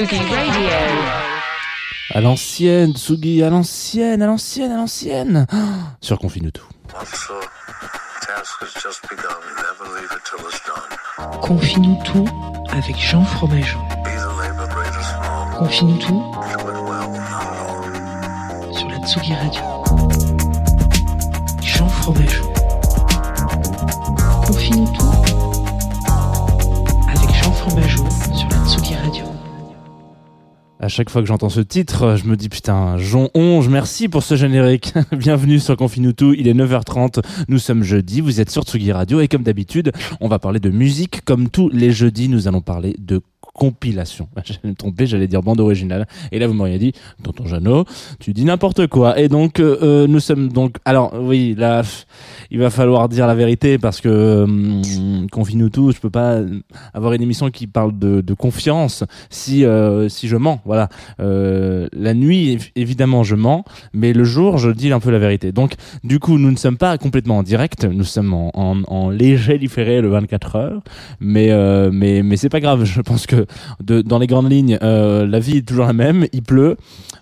[0.00, 0.68] Sugi Radio.
[2.14, 5.46] À l'ancienne, Tsugi, à l'ancienne, à l'ancienne, à l'ancienne.
[6.00, 6.64] Sur Confine tout.
[11.42, 12.26] Confie-nous tout
[12.72, 13.78] avec Jean Fromageau.
[15.58, 16.32] Confie-nous tout
[18.72, 19.62] sur la Tsugi Radio.
[21.62, 22.50] Jean Fromageau.
[24.46, 25.09] Confie-nous tout
[30.82, 34.22] À chaque fois que j'entends ce titre, je me dis putain, Jean Onge, merci pour
[34.22, 34.94] ce générique.
[35.12, 36.32] Bienvenue sur Confine tout.
[36.32, 37.22] Il est 9h30.
[37.48, 38.22] Nous sommes jeudi.
[38.22, 41.22] Vous êtes sur Tsugi Radio et comme d'habitude, on va parler de musique.
[41.26, 43.20] Comme tous les jeudis, nous allons parler de
[43.52, 44.30] compilation.
[44.42, 46.08] J'allais me j'allais dire bande originale.
[46.32, 47.84] Et là, vous m'auriez dit, tonton Jeannot,
[48.18, 49.18] tu dis n'importe quoi.
[49.18, 51.82] Et donc, euh, euh, nous sommes donc, alors, oui, là,
[52.50, 56.38] il va falloir dire la vérité parce que, hum, confie-nous tout, je peux pas
[56.94, 60.60] avoir une émission qui parle de, de confiance si, euh, si je mens.
[60.64, 60.88] Voilà.
[61.20, 65.18] Euh, la nuit, év- évidemment, je mens, mais le jour, je dis un peu la
[65.18, 65.52] vérité.
[65.52, 69.10] Donc, du coup, nous ne sommes pas complètement en direct, nous sommes en, en, en
[69.10, 70.82] léger différé le 24 heures,
[71.20, 72.84] mais, euh, mais, mais c'est pas grave.
[72.84, 73.46] Je pense que
[73.82, 76.26] de, dans les grandes lignes, euh, la vie est toujours la même.
[76.32, 76.76] Il pleut.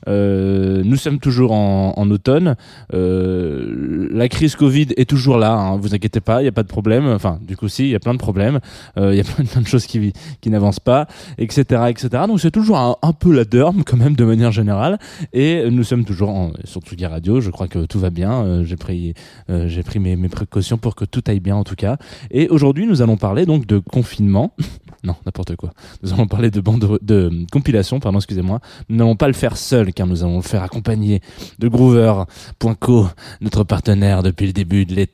[0.07, 2.55] Euh, nous sommes toujours en, en automne.
[2.95, 5.53] Euh, la crise Covid est toujours là.
[5.53, 7.07] Hein, vous inquiétez pas, il n'y a pas de problème.
[7.07, 8.61] Enfin, du coup, si, il y a plein de problèmes.
[8.97, 11.07] Euh, Il y a plein, de choses qui, qui n'avancent pas,
[11.39, 12.25] etc., etc.
[12.27, 14.99] Donc c'est toujours un, peu la derme quand même de manière générale.
[15.33, 17.41] Et nous sommes toujours en, sur Tsugi Radio.
[17.41, 18.33] Je crois que tout va bien.
[18.33, 19.15] Euh, j'ai pris,
[19.51, 21.97] euh, j'ai pris mes, mes précautions pour que tout aille bien en tout cas.
[22.31, 24.53] Et aujourd'hui, nous allons parler donc de confinement.
[25.05, 25.71] Non, n'importe quoi.
[26.03, 28.61] Nous allons parler de bande de, de compilation, pardon, excusez-moi.
[28.89, 31.21] Nous n'allons pas le faire seul, car nous allons le faire accompagné
[31.61, 33.07] de Groover.co,
[33.41, 35.08] notre partenaire depuis le début de l'été,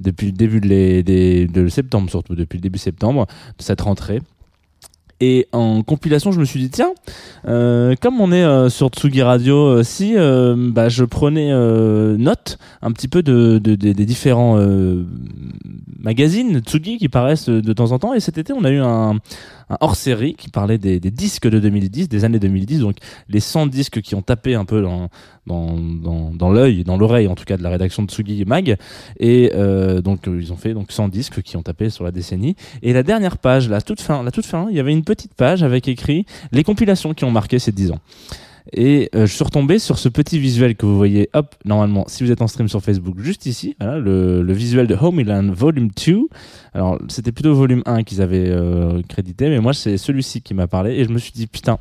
[0.00, 3.26] depuis le début de, septembre surtout, depuis le début septembre
[3.58, 4.20] de cette rentrée.
[5.22, 6.92] Et en compilation, je me suis dit tiens,
[7.46, 11.50] euh, comme on est euh, sur Tsugi Radio, euh, si bah, je prenais
[12.16, 14.58] note un petit peu de, de- de- des différents
[15.98, 18.14] magazines Tsugi qui paraissent de temps en temps.
[18.14, 19.18] Et cet été, on a eu un,
[19.68, 22.96] un hors-série qui parlait des, des disques de 2010, des années 2010, donc
[23.28, 25.08] les 100 disques qui ont tapé un peu dans,
[25.50, 28.76] dans, dans, dans l'œil, dans l'oreille en tout cas de la rédaction de Tsugi Mag.
[29.18, 32.12] Et euh, donc euh, ils ont fait donc 100 disques qui ont tapé sur la
[32.12, 32.54] décennie.
[32.82, 35.34] Et la dernière page, la toute fin, la toute fin, il y avait une petite
[35.34, 37.98] page avec écrit les compilations qui ont marqué ces 10 ans.
[38.72, 42.22] Et euh, je suis retombé sur ce petit visuel que vous voyez, hop, normalement, si
[42.22, 46.28] vous êtes en stream sur Facebook, juste ici, voilà, le, visuel de Homeland Volume 2.
[46.74, 48.54] Alors, c'était plutôt Volume 1 qu'ils avaient
[49.08, 51.78] crédité, mais moi, c'est celui-ci qui m'a parlé, et je me suis dit, putain,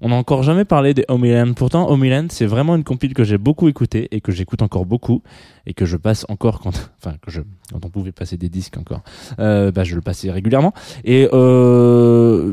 [0.00, 1.52] on n'a encore jamais parlé des Homeland.
[1.54, 5.22] Pourtant, Homeland, c'est vraiment une compile que j'ai beaucoup écoutée, et que j'écoute encore beaucoup,
[5.66, 7.30] et que je passe encore quand, enfin, que
[7.72, 9.02] quand on pouvait passer des disques encore,
[9.38, 10.72] euh, bah, je le passais régulièrement.
[11.04, 12.52] Et euh,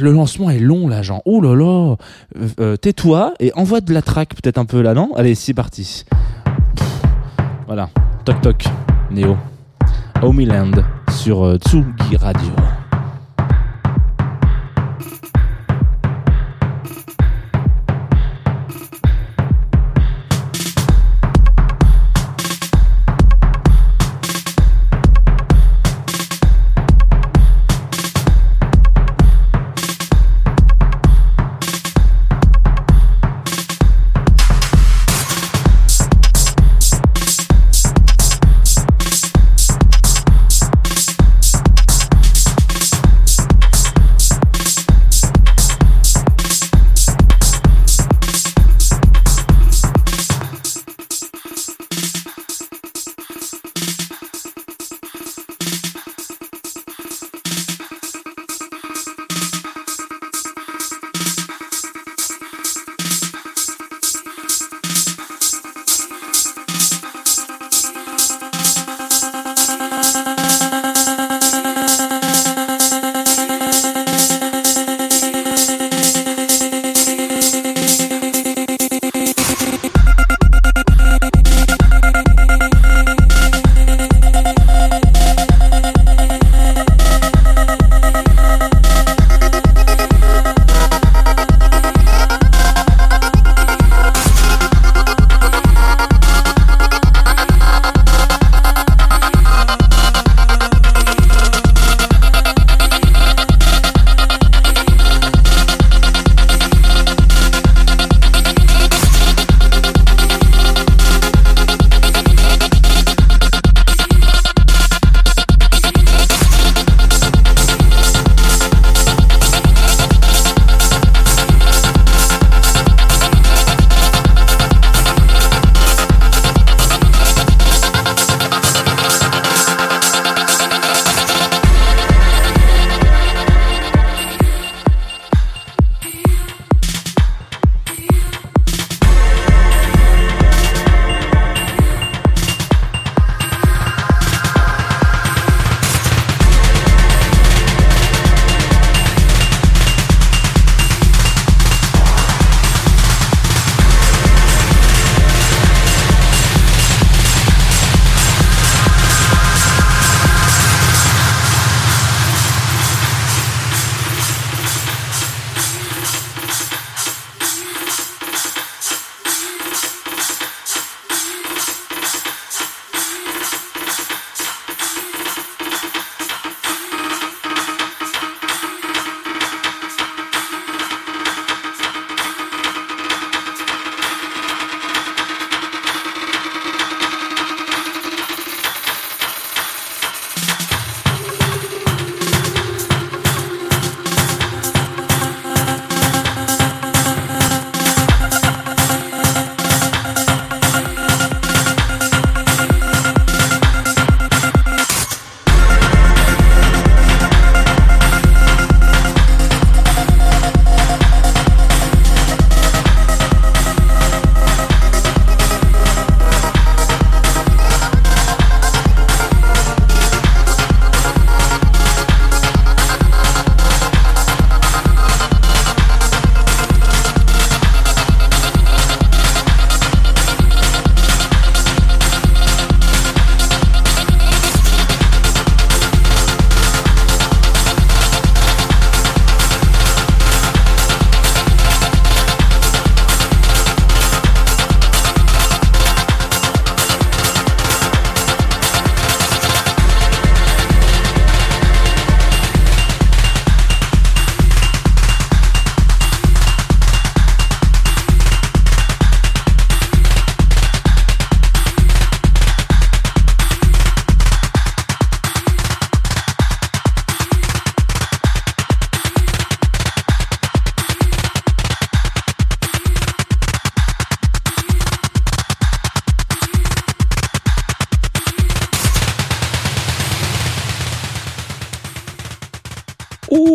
[0.00, 1.96] le lancement est long, là, genre, oh là là,
[2.60, 5.14] euh, tais-toi et envoie de la track peut-être un peu là, non?
[5.14, 6.04] Allez, c'est parti.
[7.66, 7.90] Voilà,
[8.24, 8.64] toc toc,
[9.10, 9.36] Néo,
[10.22, 12.52] Homeland sur Tsugi Radio.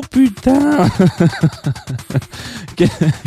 [0.09, 0.87] Putain
[2.75, 2.85] Que-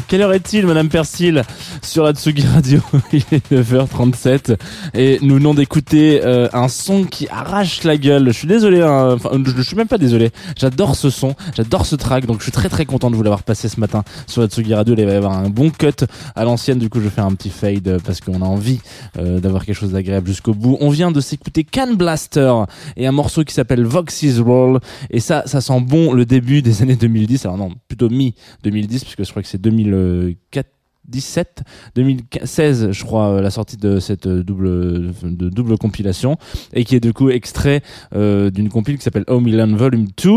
[0.09, 1.43] Quelle heure est-il, Madame Persil,
[1.83, 2.81] sur la Tsugi Radio?
[3.13, 4.57] Il est 9h37
[4.95, 8.27] et nous venons d'écouter euh, un son qui arrache la gueule.
[8.27, 10.31] Je suis désolé, hein, enfin, je, suis même pas désolé.
[10.59, 13.43] J'adore ce son, j'adore ce track, donc je suis très très content de vous l'avoir
[13.45, 14.95] passé ce matin sur la Tsugi Radio.
[14.99, 17.35] Il va y avoir un bon cut à l'ancienne, du coup je vais faire un
[17.35, 18.81] petit fade euh, parce qu'on a envie
[19.19, 20.77] euh, d'avoir quelque chose d'agréable jusqu'au bout.
[20.81, 22.53] On vient de s'écouter Can Blaster
[22.97, 26.83] et un morceau qui s'appelle Vox's Roll et ça, ça sent bon le début des
[26.83, 27.47] années 2010.
[27.47, 30.69] Alors non, plutôt mi-2010 puisque je crois que c'est 2004
[31.09, 31.63] 17,
[31.95, 36.37] 2016, je crois, euh, la sortie de cette euh, double, de double compilation,
[36.73, 37.83] et qui est du coup extrait
[38.15, 40.31] euh, d'une compile qui s'appelle Home Milan Volume 2,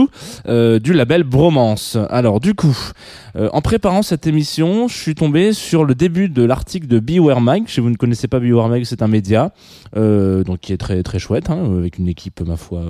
[0.48, 1.98] euh, du label Bromance.
[2.10, 2.78] Alors, du coup,
[3.36, 7.64] en préparant cette émission, je suis tombé sur le début de l'article de Beware Mag.
[7.68, 9.52] Si vous ne connaissez pas Beware Mag, c'est un média,
[9.96, 12.82] donc qui est très très chouette, hein, avec une équipe, ma foi,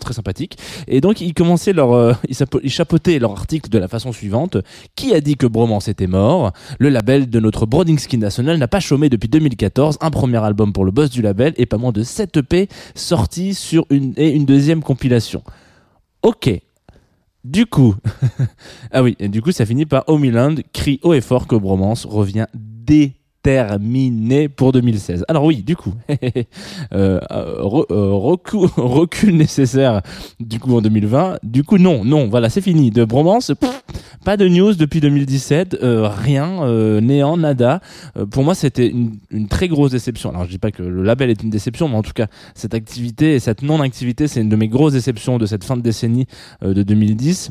[0.00, 0.58] très sympathique.
[0.86, 4.58] Et donc, ils commençaient leur, ils, ils chapeautaient leur article de la façon suivante.
[4.94, 6.52] Qui a dit que Bromance était mort?
[6.78, 9.98] Le de notre Brodinski national n'a pas chômé depuis 2014.
[10.00, 13.54] Un premier album pour le boss du label et pas moins de 7 EP sortis
[13.54, 15.42] sur une, et une deuxième compilation.
[16.22, 16.50] Ok.
[17.44, 17.94] Du coup,
[18.90, 22.06] ah oui, et du coup, ça finit par Homeland crie haut et fort que Bromance
[22.06, 22.46] revient
[23.44, 25.24] déterminé pour 2016.
[25.28, 25.94] Alors oui, du coup,
[26.94, 30.00] euh, re- euh, recul, recul nécessaire
[30.40, 31.38] du coup en 2020.
[31.42, 32.90] Du coup, non, non, voilà, c'est fini.
[32.90, 33.82] De Bromance, pff,
[34.24, 37.80] pas de news depuis 2017, euh, rien, euh, néant, nada.
[38.16, 40.30] Euh, pour moi, c'était une, une très grosse déception.
[40.30, 42.74] Alors, je dis pas que le label est une déception, mais en tout cas, cette
[42.74, 46.26] activité et cette non-activité, c'est une de mes grosses déceptions de cette fin de décennie
[46.62, 47.50] euh, de 2010.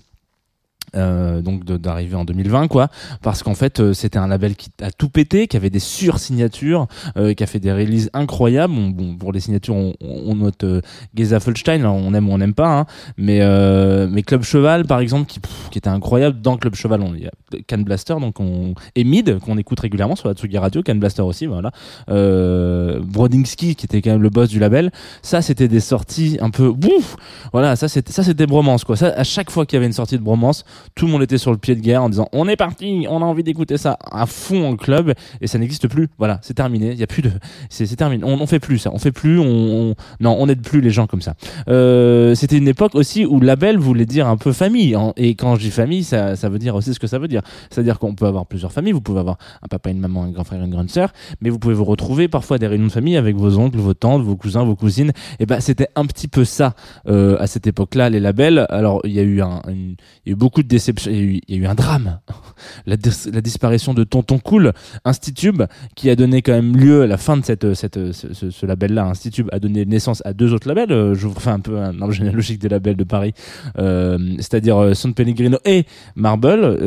[0.96, 2.90] Euh, donc d'arriver en 2020 quoi.
[3.24, 6.88] Parce qu'en fait euh, c'était un label qui a tout pété qui avait des sur-signatures
[7.18, 8.74] euh, qui a fait des releases incroyables.
[8.74, 10.82] Bon, bon, pour les signatures on, on note euh,
[11.16, 12.86] Geza Folstein alors, on aime ou on n'aime pas hein,
[13.18, 17.02] mais euh, mais Club Cheval par exemple qui, pff, qui était incroyable dans Club Cheval
[17.02, 17.32] on, y a
[17.68, 21.24] Can Blaster donc on et Mid qu'on écoute régulièrement sur la Tsugi Radio Can Blaster
[21.24, 21.72] aussi voilà.
[22.10, 24.92] Euh, Brodinski qui était quand même le boss du label
[25.24, 27.16] ça c'était des sorties un peu bouf!
[27.52, 28.96] Voilà ça c'était ça c'était bromance quoi.
[28.96, 30.64] Ça à chaque fois qu'il y avait une sortie de bromance
[30.96, 33.22] tout le monde était sur le pied de guerre en disant on est parti on
[33.22, 35.14] a envie d'écouter ça à fond en club.
[35.42, 36.08] Et ça n'existe plus.
[36.18, 36.94] Voilà c'est terminé.
[36.94, 37.32] Y a plus de
[37.70, 38.24] c'est terminé.
[38.24, 38.92] On, on fait plus ça.
[38.94, 41.36] On fait plus on, on- non on n'aide plus les gens comme ça.
[41.68, 44.96] Euh, c'était une époque aussi où label voulait dire un peu famille.
[45.18, 47.42] Et quand je dis famille ça, ça veut dire aussi ce que ça veut dire.
[47.70, 48.94] C'est à dire qu'on peut avoir plusieurs familles.
[48.94, 51.12] Vous pouvez avoir un papa une maman un grand frère une grande sœur.
[51.42, 53.94] Mais vous pouvez vous retrouver parfois à des réunions de famille avec vos oncles vos
[53.94, 55.12] tantes vos cousins vos cousines.
[55.40, 56.76] Et ben c'était un petit peu ça
[57.08, 60.34] euh, à cette époque-là les labels alors il y a eu un une- y a
[60.34, 62.20] eu beaucoup de déceptions il y a eu, y a eu un drame.
[62.86, 64.72] La, dis- la disparition de Tonton Cool
[65.04, 65.64] Institube
[65.96, 69.06] qui a donné quand même lieu à la fin de cette, ce, label-là.
[69.06, 72.14] Institube a donné naissance à deux autres labels Euh, je vous un peu un arbre
[72.14, 73.34] généalogique des labels de Paris.
[73.78, 76.78] Euh, c'est-à-dire euh, San Pellegrino et Marble.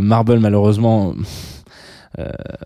[0.00, 1.14] Marble malheureusement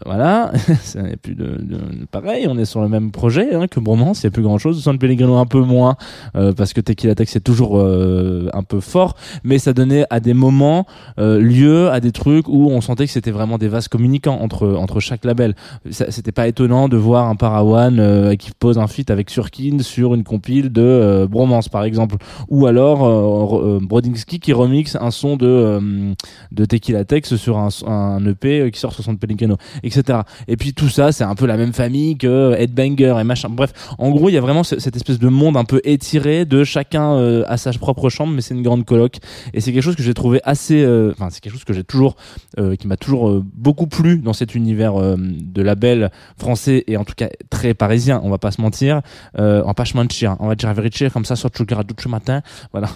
[0.05, 2.47] voilà, ça n'est plus de, de- pareil.
[2.49, 4.23] On est sur le même projet hein, que Bromance.
[4.23, 4.83] Il y a plus grand chose.
[4.83, 5.97] San Pellegrino un peu moins
[6.37, 10.21] euh, parce que Tequila Tech c'est toujours euh, un peu fort, mais ça donnait à
[10.21, 10.87] des moments
[11.19, 14.69] euh, lieu à des trucs où on sentait que c'était vraiment des vases communicants entre
[14.75, 15.55] entre chaque label.
[15.91, 20.15] C'était pas étonnant de voir un Parawan euh, qui pose un feat avec Surkin sur
[20.15, 22.17] une compile de euh, Bromance par exemple,
[22.49, 26.13] ou alors euh, euh, Brodinski qui remixe un son de euh,
[26.53, 29.36] de Tequila Tex sur un, un EP qui sort sur son Pellegrino,
[29.83, 30.21] etc.
[30.49, 33.49] Et puis tout ça, c'est un peu la même famille que Headbanger et machin.
[33.51, 36.45] Bref, en gros, il y a vraiment ce- cette espèce de monde un peu étiré
[36.45, 39.17] de chacun euh, à sa propre chambre, mais c'est une grande coloc.
[39.55, 41.85] Et c'est quelque chose que j'ai trouvé assez, euh, enfin c'est quelque chose que j'ai
[41.85, 42.17] toujours,
[42.59, 47.05] euh, qui m'a toujours euh, beaucoup plu dans cet univers de label français et en
[47.05, 48.21] tout cas très parisien.
[48.25, 49.01] On va pas se mentir,
[49.35, 52.43] va pas se mentir, on va dire la vérité comme ça sur ce matin.
[52.73, 52.89] Voilà,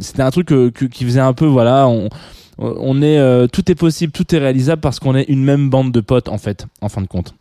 [0.00, 0.52] c'était un truc
[0.90, 2.08] qui faisait un peu, voilà, on
[2.62, 5.92] on est euh, tout est possible, tout est réalisable parce qu'on est une même bande
[5.92, 7.34] de potes en fait, en fin de compte.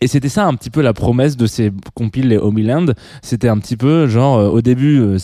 [0.00, 2.86] Et c'était ça un petit peu la promesse de ces compiles les Homeland.
[3.22, 5.18] C'était un petit peu genre euh, au début euh,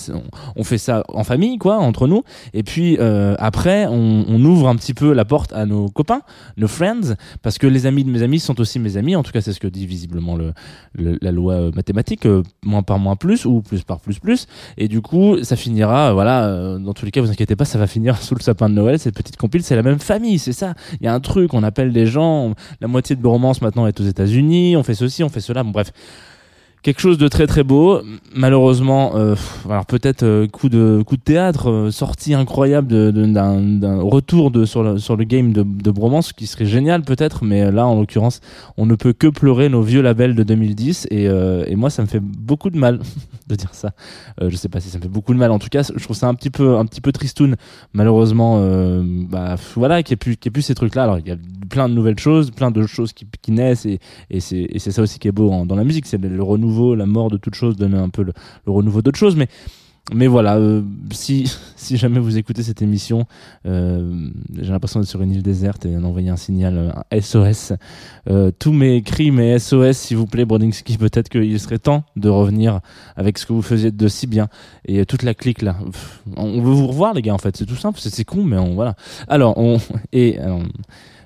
[0.57, 2.23] on, fait ça en famille quoi entre nous.
[2.55, 6.23] Et puis euh, après on, ouvre un petit peu la porte à nos copains,
[6.57, 9.15] nos friends parce que les amis de mes amis sont aussi mes amis.
[9.15, 10.53] En tout cas c'est ce que dit visiblement le,
[10.95, 12.27] le- la loi mathématique
[12.65, 14.47] moins par moins plus ou plus par plus plus.
[14.79, 17.87] Et du coup ça finira voilà dans tous les cas vous inquiétez pas ça va
[17.87, 18.99] finir sous le sapin de Noël.
[18.99, 20.75] Cette petite compile c'est la même famille c'est ça.
[21.01, 24.01] Il y a un truc on appelle des gens la moitié de Bromance maintenant est
[24.01, 25.63] aux États-Unis on fait ceci on fait cela.
[25.63, 25.93] Bon bref
[26.83, 28.01] quelque chose de très très beau.
[28.35, 29.35] Malheureusement, euh,
[29.69, 34.83] alors peut-être euh, coup de coup de théâtre, euh, sortie incroyable d'un retour de sur
[34.83, 38.41] le sur le game de, de Bromance, qui serait génial peut-être, mais là en l'occurrence,
[38.77, 42.03] on ne peut que pleurer nos vieux labels de 2010 et, euh, et moi ça
[42.03, 43.01] me fait beaucoup de mal
[43.49, 43.93] de dire ça.
[44.41, 45.51] Euh, je sais pas si ça me fait beaucoup de mal.
[45.51, 47.57] En tout cas, je trouve ça un petit peu un petit peu tristoun.
[47.93, 51.05] Malheureusement, euh, bah voilà, n'y ait plus qu'il y ait plus ces trucs là.
[51.05, 51.37] Alors il y a
[51.69, 53.99] plein de nouvelles choses, plein de choses qui, qui naissent et
[54.31, 56.72] et c'est et c'est ça aussi qui est beau dans la musique, c'est le renouveau,
[56.97, 58.33] la mort de toute chose donne un peu le,
[58.67, 59.49] renouveau d'autres choses, mais
[60.13, 63.27] mais voilà, euh, si si jamais vous écoutez cette émission,
[63.67, 64.29] euh,
[64.61, 67.73] j'ai l'impression d'être sur une île déserte et d'envoyer un signal un SOS.
[68.29, 72.29] Euh, tous mes cris, mes SOS, s'il vous plaît, Brodinski, peut-être qu'il serait temps de
[72.29, 72.81] revenir
[73.15, 74.49] avec ce que vous faisiez de si bien
[74.87, 75.77] et toute la clique là.
[76.37, 78.75] On veut vous revoir les gars en fait, c'est tout simple, c'est con mais on
[78.75, 78.97] voilà.
[79.29, 79.79] Alors on
[80.13, 80.39] et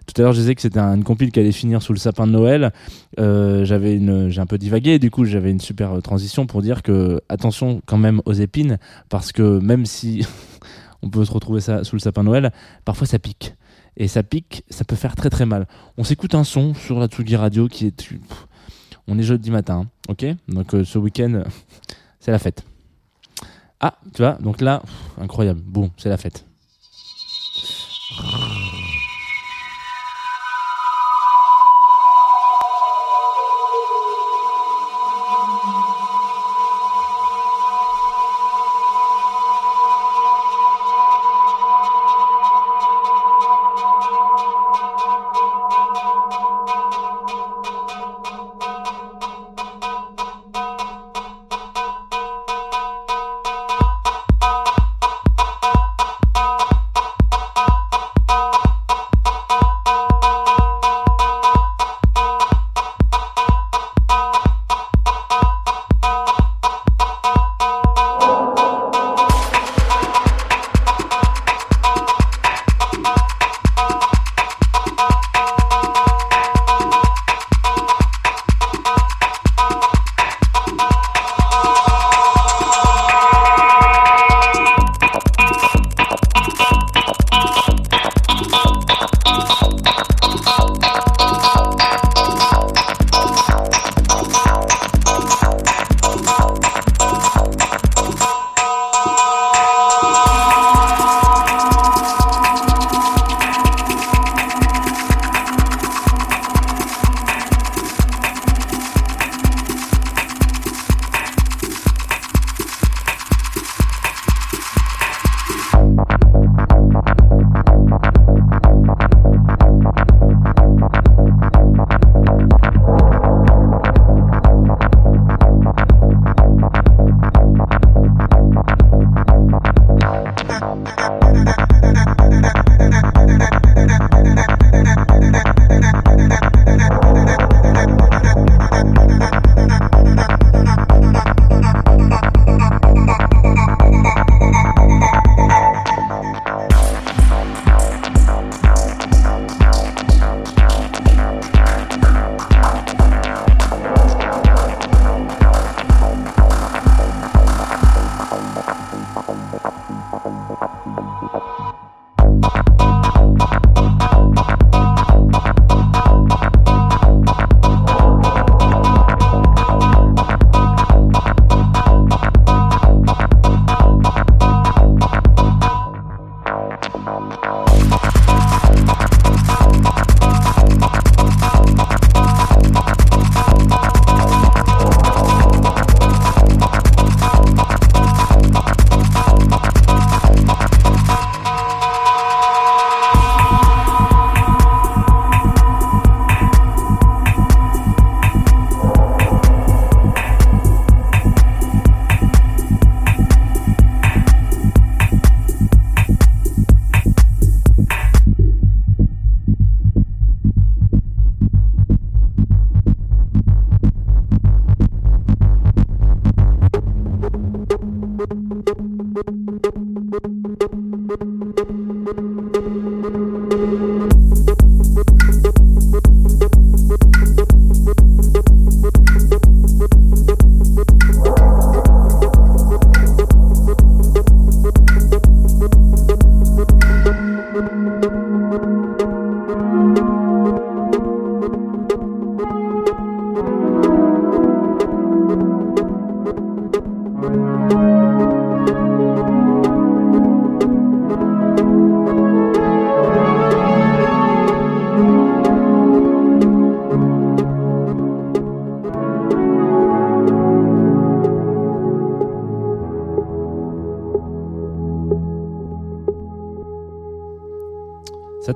[0.07, 1.99] tout à l'heure, je disais que c'était un- une compile qui allait finir sous le
[1.99, 2.73] sapin de Noël.
[3.19, 4.99] Euh, j'avais une, j'ai un peu divagué.
[4.99, 8.79] Du coup, j'avais une super euh, transition pour dire que attention quand même aux épines,
[9.09, 10.25] parce que même si
[11.03, 12.53] on peut se retrouver ça sous le sapin de Noël,
[12.85, 13.55] parfois ça pique.
[13.97, 15.67] Et ça pique, ça peut faire très très mal.
[15.97, 18.09] On s'écoute un son sur la Tsugi Radio qui est,
[19.09, 20.27] on est jeudi matin, ok?
[20.49, 21.43] Donc euh, ce week-end,
[22.21, 22.63] c'est la fête.
[23.81, 24.83] Ah, tu vois, donc là,
[25.21, 25.61] incroyable.
[25.65, 26.45] Bon, c'est la fête.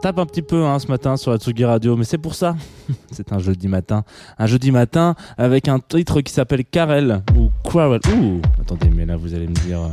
[0.00, 2.56] Tape un petit peu hein, ce matin sur la Tsugi Radio, mais c'est pour ça.
[3.10, 4.04] c'est un jeudi matin.
[4.38, 8.00] Un jeudi matin avec un titre qui s'appelle Karel ou Quarrel.
[8.14, 8.40] Ouh,
[8.72, 9.88] attendez, mais là vous allez me dire, euh,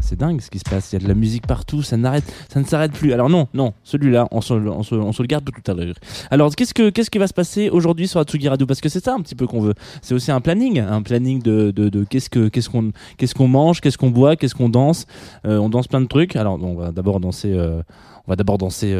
[0.00, 0.92] c'est dingue ce qui se passe.
[0.92, 3.12] Il y a de la musique partout, ça n'arrête, ça ne s'arrête plus.
[3.12, 5.94] Alors non, non, celui-là, on se, on le garde pour tout à l'heure.
[6.30, 8.66] Alors qu'est-ce que qu'est-ce qui va se passer aujourd'hui sur la Tsugi Radio?
[8.66, 9.74] Parce que c'est ça un petit peu qu'on veut.
[10.02, 13.80] C'est aussi un planning, un planning de, de, qu'est-ce que qu'est-ce qu'on qu'est-ce qu'on mange,
[13.80, 15.06] qu'est-ce qu'on boit, qu'est-ce qu'on danse.
[15.46, 16.36] Euh, on danse plein de trucs.
[16.36, 17.52] Alors on va d'abord danser.
[17.52, 17.82] euh,
[18.26, 18.94] on va d'abord danser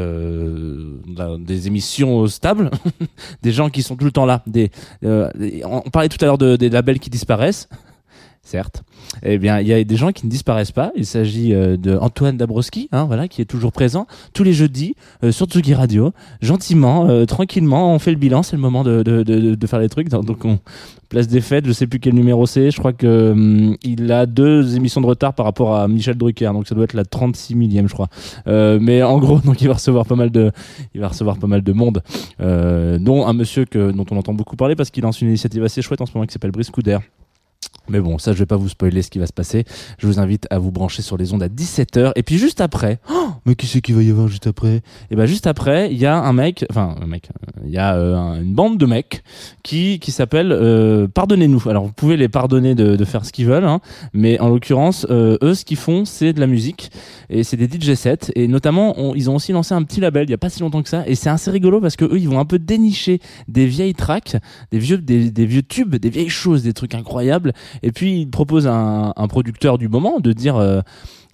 [1.40, 2.70] des émissions stables,
[3.42, 4.42] des gens qui sont tout le temps là.
[5.04, 7.68] On parlait tout à l'heure de, des labels qui disparaissent,
[8.48, 8.82] certes.
[9.22, 10.90] Eh bien, il y a des gens qui ne disparaissent pas.
[10.96, 14.94] Il s'agit euh, de Antoine Dabrowski, hein, voilà, qui est toujours présent tous les jeudis
[15.22, 17.94] euh, sur Tsugi Radio, gentiment, euh, tranquillement.
[17.94, 20.08] On fait le bilan, c'est le moment de, faire les trucs.
[20.08, 20.58] Donc, on
[21.08, 21.66] place des fêtes.
[21.66, 22.70] Je sais plus quel numéro c'est.
[22.70, 26.50] Je crois que hum, il a deux émissions de retard par rapport à Michel Drucker.
[26.52, 28.08] Donc, ça doit être la 36 millième, je crois.
[28.46, 30.50] Euh, mais en gros, donc il va recevoir pas mal de,
[31.46, 32.02] mal de monde,
[32.38, 35.82] dont un monsieur que dont on entend beaucoup parler parce qu'il lance une initiative assez
[35.82, 36.98] chouette en ce moment qui s'appelle Brice Couder.
[37.88, 39.64] Mais bon, ça, je vais pas vous spoiler ce qui va se passer.
[39.98, 42.12] Je vous invite à vous brancher sur les ondes à 17h.
[42.16, 44.82] Et puis juste après, oh, mais qui c'est qu'il va y avoir juste après?
[45.10, 47.28] Et ben juste après, il y a un mec, enfin un mec,
[47.64, 49.22] il y a euh, un- une bande de mecs
[49.62, 51.62] qui qui s'appelle euh, Pardonnez-nous.
[51.68, 53.80] Alors vous pouvez les pardonner de, de faire ce qu'ils veulent, hein,
[54.12, 56.90] mais en l'occurrence, euh, eux, ce qu'ils font, c'est de la musique
[57.30, 58.32] et c'est des DJ sets.
[58.34, 60.82] Et notamment, ils ont aussi lancé un petit label il y a pas si longtemps
[60.82, 61.04] que ça.
[61.06, 64.36] Et c'est assez rigolo parce que eux, ils vont un peu dénicher des vieilles tracks,
[64.72, 67.52] des vieux, des, des vieux tubes, des vieilles choses, des trucs incroyables.
[67.82, 70.82] Et puis, ils proposent à un, un producteur du moment de dire.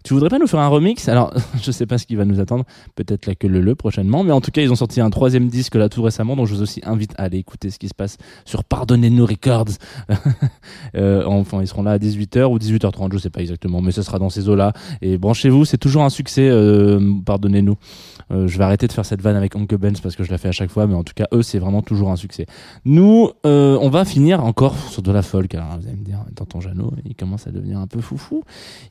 [0.04, 1.08] Tu voudrais pas nous faire un remix?
[1.08, 2.64] Alors, je sais pas ce qui va nous attendre.
[2.94, 4.22] Peut-être la que le le prochainement.
[4.22, 6.36] Mais en tout cas, ils ont sorti un troisième disque là tout récemment.
[6.36, 9.64] Donc, je vous aussi invite à aller écouter ce qui se passe sur Pardonnez-nous Records.
[10.96, 13.80] Euh, enfin, ils seront là à 18h ou 18h30, je sais pas exactement.
[13.80, 14.72] Mais ce sera dans ces eaux-là.
[15.02, 16.48] Et branchez-vous, c'est toujours un succès.
[16.48, 17.76] euh, Pardonnez-nous.
[18.30, 20.38] Euh, je vais arrêter de faire cette vanne avec Uncle Benz parce que je la
[20.38, 20.86] fais à chaque fois.
[20.86, 22.46] Mais en tout cas, eux, c'est vraiment toujours un succès.
[22.84, 25.52] Nous, on va finir encore sur de la folk.
[25.54, 28.44] Alors, vous allez me dire, tonton Jeannot, il commence à devenir un peu foufou.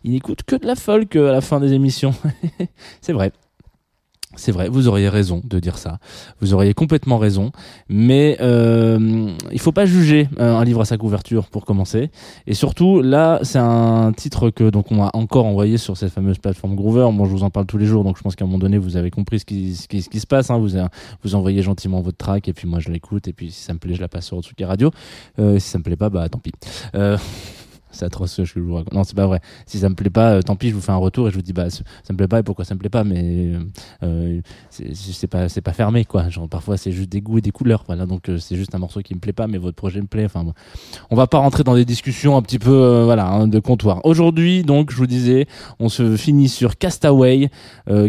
[0.03, 2.13] Il écoute que de la folk euh, à la fin des émissions.
[3.01, 3.31] c'est vrai.
[4.35, 5.99] C'est vrai, vous auriez raison de dire ça.
[6.41, 7.51] Vous auriez complètement raison.
[7.87, 12.09] Mais euh, il faut pas juger euh, un livre à sa couverture pour commencer.
[12.47, 16.39] Et surtout, là, c'est un titre que donc on m'a encore envoyé sur cette fameuse
[16.39, 17.09] plateforme Groover.
[17.13, 18.79] Bon, je vous en parle tous les jours, donc je pense qu'à un moment donné,
[18.79, 20.49] vous avez compris ce qui, ce qui, se passe.
[20.49, 20.57] Hein.
[20.57, 20.71] Vous,
[21.23, 23.27] vous envoyez gentiment votre track, et puis moi, je l'écoute.
[23.27, 24.89] Et puis, si ça me plaît, je la passe sur Otsuki Radio.
[25.37, 26.51] Euh, si ça me plaît pas, bah tant pis.
[26.95, 27.17] Euh,
[27.93, 28.93] c'est atroce ce que je vous raconte.
[28.93, 29.39] Non, c'est pas vrai.
[29.65, 31.35] Si ça me plaît pas, euh, tant pis, je vous fais un retour et je
[31.35, 33.03] vous dis bah ça me plaît pas et pourquoi ça me plaît pas.
[33.03, 33.59] Mais euh,
[34.03, 36.29] euh, c'est pas c'est pas fermé quoi.
[36.29, 37.83] Genre parfois c'est juste des goûts et des couleurs.
[37.87, 40.07] Voilà donc euh, c'est juste un morceau qui me plaît pas, mais votre projet me
[40.07, 40.25] plaît.
[40.25, 40.53] Enfin, bon.
[41.09, 44.01] on va pas rentrer dans des discussions un petit peu euh, voilà hein, de comptoir.
[44.05, 45.47] Aujourd'hui donc je vous disais,
[45.79, 47.49] on se finit sur Castaway,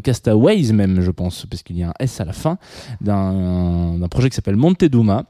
[0.03, 2.59] Castaways même je pense parce qu'il y a un S à la fin
[3.01, 5.25] d'un projet qui s'appelle Monteduma.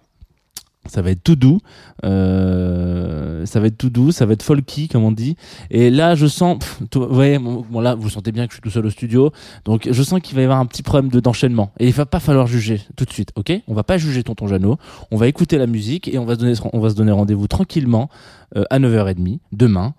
[0.86, 1.60] Ça va être tout doux,
[2.04, 5.36] euh, ça va être tout doux, ça va être folky comme on dit.
[5.70, 8.56] Et là, je sens, pff, tout- vous voyez, bon, là, vous sentez bien que je
[8.56, 9.32] suis tout seul au studio,
[9.64, 11.72] donc je sens qu'il va y avoir un petit problème de d'enchaînement.
[11.78, 13.52] Et il va pas falloir juger tout de suite, ok?
[13.68, 14.76] On va pas juger Tonton Jeannot,
[15.10, 18.08] on va écouter la musique et on va se donner, on va donner rendez-vous tranquillement
[18.56, 19.94] euh, à 9h30 demain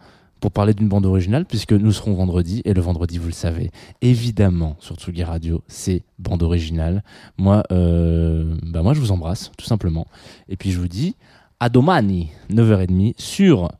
[0.45, 3.71] pour parler d'une bande originale puisque nous serons vendredi et le vendredi, vous le savez,
[4.03, 7.03] évidemment sur Tsugi Radio, c'est bande originale.
[7.39, 10.05] Moi, euh, bah moi, je vous embrasse tout simplement.
[10.47, 11.15] Et puis je vous dis
[11.59, 13.71] à domani, 9h30 sur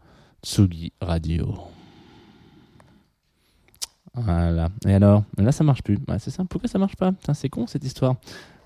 [0.44, 1.54] Tsugi Radio.
[4.16, 4.70] Voilà.
[4.88, 6.00] Et alors Là, ça marche plus.
[6.18, 6.46] C'est ça.
[6.50, 7.12] Pourquoi ça marche pas?
[7.36, 8.16] C'est con cette histoire.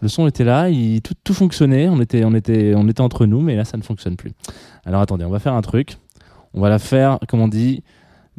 [0.01, 0.69] Le son était là,
[1.03, 1.89] tout, tout fonctionnait.
[1.89, 4.31] On était, on, était, on était entre nous, mais là, ça ne fonctionne plus.
[4.85, 5.97] Alors attendez, on va faire un truc.
[6.53, 7.83] On va la faire, comme on dit,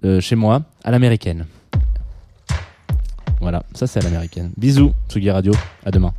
[0.05, 1.47] euh, chez moi, à l'américaine.
[3.41, 4.51] Voilà, ça c'est à l'américaine.
[4.57, 5.53] Bisous, Tsugi Radio.
[5.85, 6.13] À demain.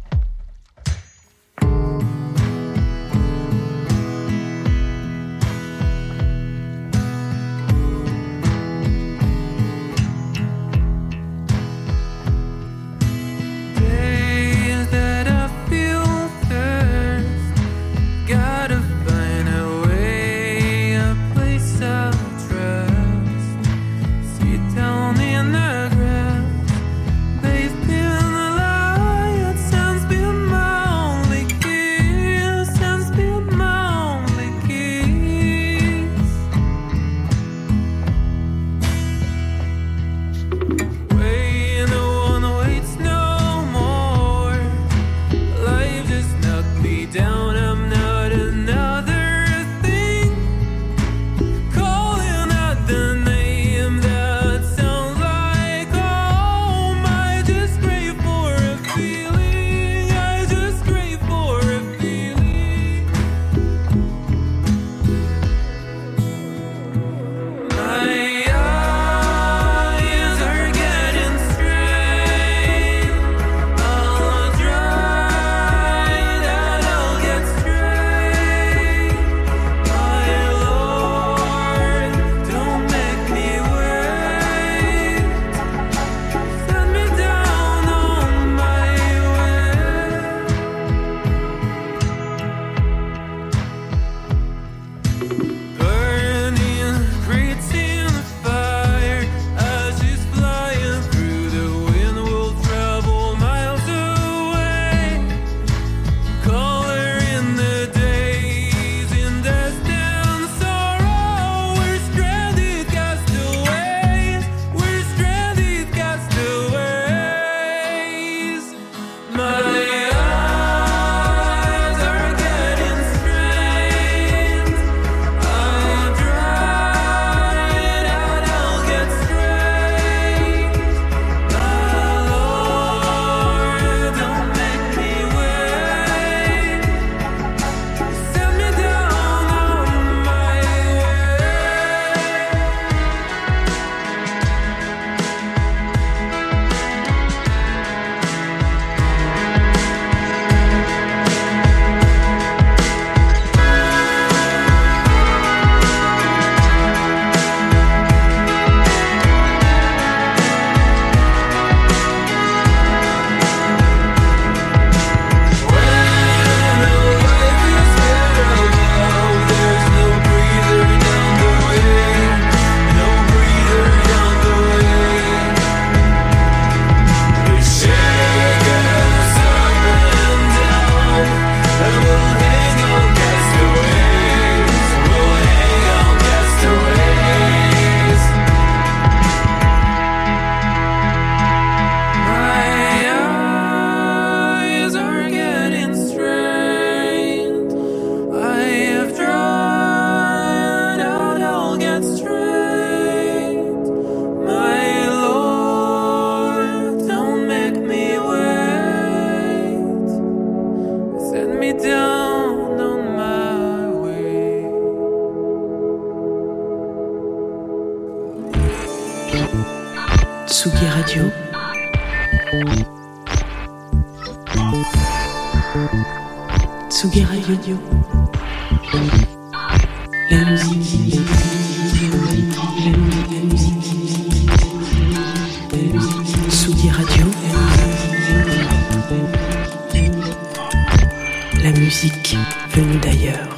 [241.92, 242.38] Musique
[242.70, 243.50] venue d'ailleurs.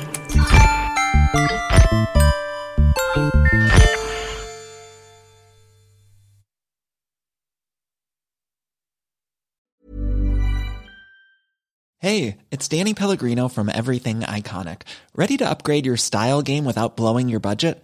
[12.00, 14.82] Hey, it's Danny Pellegrino from Everything Iconic.
[15.15, 17.84] Ready to upgrade your style game without blowing your budget?